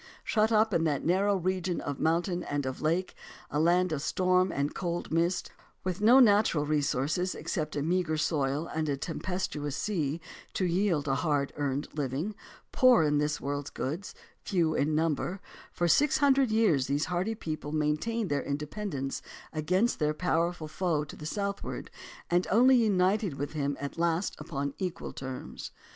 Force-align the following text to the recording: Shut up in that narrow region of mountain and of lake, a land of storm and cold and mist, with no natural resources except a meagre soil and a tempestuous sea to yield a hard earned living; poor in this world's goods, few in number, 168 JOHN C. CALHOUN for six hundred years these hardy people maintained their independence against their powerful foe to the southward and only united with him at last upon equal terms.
Shut 0.23 0.51
up 0.51 0.73
in 0.73 0.83
that 0.85 1.05
narrow 1.05 1.35
region 1.37 1.79
of 1.79 1.99
mountain 1.99 2.41
and 2.45 2.65
of 2.65 2.81
lake, 2.81 3.13
a 3.51 3.59
land 3.59 3.91
of 3.91 4.01
storm 4.01 4.51
and 4.51 4.73
cold 4.73 5.09
and 5.11 5.15
mist, 5.19 5.51
with 5.83 6.01
no 6.01 6.19
natural 6.19 6.65
resources 6.65 7.35
except 7.35 7.75
a 7.75 7.83
meagre 7.83 8.17
soil 8.17 8.65
and 8.73 8.89
a 8.89 8.97
tempestuous 8.97 9.75
sea 9.75 10.19
to 10.53 10.65
yield 10.65 11.07
a 11.07 11.13
hard 11.13 11.53
earned 11.55 11.87
living; 11.93 12.33
poor 12.71 13.03
in 13.03 13.19
this 13.19 13.39
world's 13.39 13.69
goods, 13.69 14.15
few 14.39 14.73
in 14.73 14.95
number, 14.95 15.39
168 15.77 15.77
JOHN 15.77 15.77
C. 15.77 15.77
CALHOUN 15.77 15.77
for 15.77 15.87
six 15.87 16.17
hundred 16.17 16.51
years 16.51 16.87
these 16.87 17.05
hardy 17.05 17.35
people 17.35 17.71
maintained 17.71 18.31
their 18.31 18.41
independence 18.43 19.21
against 19.53 19.99
their 19.99 20.15
powerful 20.15 20.67
foe 20.67 21.03
to 21.03 21.15
the 21.15 21.27
southward 21.27 21.91
and 22.27 22.47
only 22.49 22.75
united 22.75 23.35
with 23.35 23.53
him 23.53 23.77
at 23.79 23.99
last 23.99 24.33
upon 24.39 24.73
equal 24.79 25.13
terms. 25.13 25.69